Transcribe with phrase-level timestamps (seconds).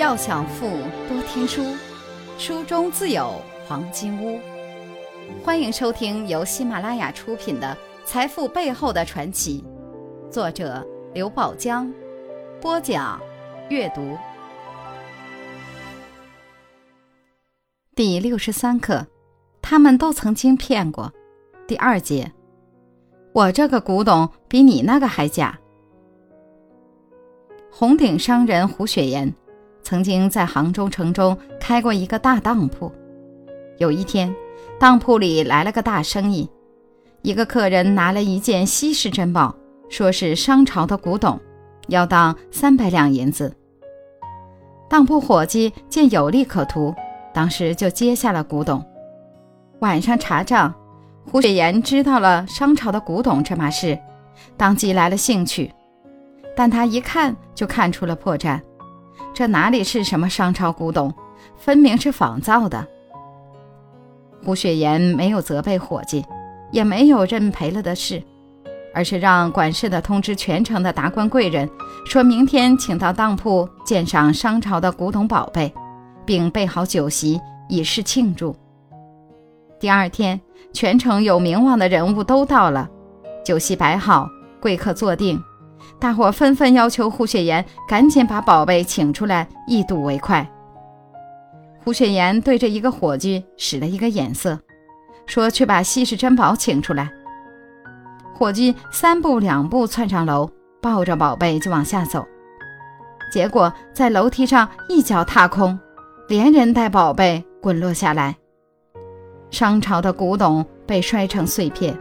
[0.00, 0.66] 要想富，
[1.10, 1.76] 多听书，
[2.38, 3.34] 书中自有
[3.68, 4.40] 黄金屋。
[5.44, 9.62] 欢迎收听由喜马拉雅出品的《财富背后的传奇》，
[10.32, 10.82] 作者
[11.12, 11.92] 刘宝江，
[12.62, 13.20] 播讲
[13.68, 14.16] 阅读。
[17.94, 19.06] 第六十三课，
[19.60, 21.12] 他们都曾经骗过。
[21.66, 22.32] 第二节，
[23.34, 25.58] 我这个古董比你那个还假。
[27.70, 29.30] 红顶商人胡雪岩。
[29.82, 32.90] 曾经在杭州城中开过一个大当铺。
[33.78, 34.34] 有一天，
[34.78, 36.48] 当铺里来了个大生意，
[37.22, 39.54] 一个客人拿了一件稀世珍宝，
[39.88, 41.40] 说是商朝的古董，
[41.88, 43.54] 要当三百两银子。
[44.88, 46.94] 当铺伙计见有利可图，
[47.32, 48.84] 当时就接下了古董。
[49.78, 50.74] 晚上查账，
[51.24, 53.98] 胡雪岩知道了商朝的古董这码事，
[54.56, 55.72] 当即来了兴趣，
[56.54, 58.60] 但他一看就看出了破绽。
[59.32, 61.12] 这哪里是什么商朝古董，
[61.56, 62.86] 分明是仿造的。
[64.44, 66.24] 胡雪岩没有责备伙计，
[66.72, 68.22] 也没有认赔了的事，
[68.94, 71.68] 而是让管事的通知全城的达官贵人，
[72.06, 75.72] 说明天请到当铺鉴赏商朝的古董宝贝，
[76.24, 78.54] 并备好酒席以示庆祝。
[79.78, 80.40] 第二天，
[80.72, 82.88] 全城有名望的人物都到了，
[83.44, 84.28] 酒席摆好，
[84.60, 85.42] 贵客坐定。
[85.98, 90.48] 大伙纷纷要求胡雪岩赶紧把宝贝请出来，一睹为快。
[91.82, 94.58] 胡雪岩对着一个伙计使了一个眼色，
[95.26, 97.10] 说：“去把稀世珍宝请出来。”
[98.34, 102.26] 伙计三步两步窜上楼，抱着宝贝就往下走，
[103.32, 105.78] 结果在楼梯上一脚踏空，
[106.28, 108.36] 连人带宝贝滚落下来，
[109.50, 111.98] 商朝的古董被摔成碎片。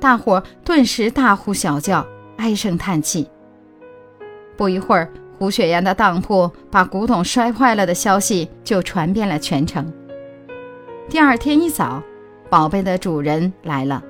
[0.00, 2.06] 大伙顿时大呼小叫。
[2.40, 3.28] 唉声叹气。
[4.56, 9.92] 不一会儿，胡雪岩的当铺把古董摔坏了的消息就传遍了全城。
[11.06, 12.02] 第二天一早，
[12.48, 14.02] 宝贝的主人来了，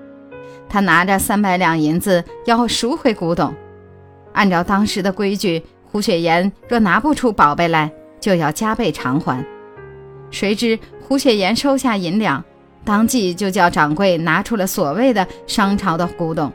[0.69, 3.53] 他拿着三百两银子要赎回古董。
[4.33, 9.45] 按照当时的规矩，胡雪岩若拿不出宝贝来，就要加倍偿还。
[10.31, 12.45] 谁知胡雪岩收下银两，
[12.85, 16.53] 当即就叫掌柜拿出了所谓的商朝的古董。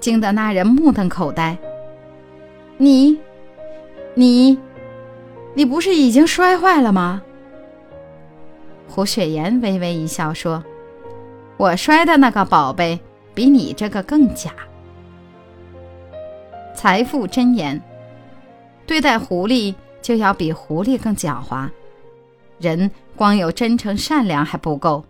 [0.00, 1.56] 惊得那人目瞪口呆。
[2.78, 3.18] 你，
[4.14, 4.58] 你，
[5.54, 7.22] 你不是已经摔坏了吗？
[8.88, 10.62] 胡雪岩微微一笑说
[11.58, 12.98] ：“我摔的那个宝贝
[13.34, 14.50] 比你这个更假。”
[16.74, 17.82] 财富真言：
[18.86, 21.68] 对待狐狸就要比狐狸更狡猾。
[22.58, 25.04] 人光有真诚善良还不够，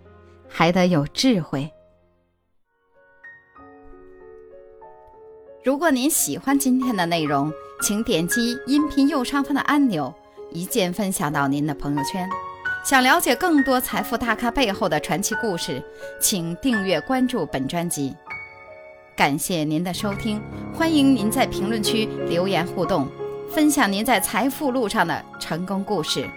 [0.49, 1.71] 还得有智慧。
[5.67, 10.15] 如果您喜欢今天的内容，请点击音频右上方的按钮，
[10.53, 12.31] 一键分享到您的朋友圈。
[12.85, 15.83] 想了解更多财富大咖背后的传奇故事，
[16.21, 18.15] 请订阅关注本专辑。
[19.17, 20.41] 感谢您的收听，
[20.73, 23.09] 欢迎您在评论区留言互动，
[23.51, 26.31] 分享您在财富路上的成功故事。